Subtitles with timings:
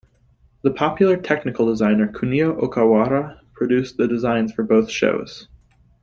[0.63, 5.47] The popular technical designer Kunio Okawara produced the designs for both shows.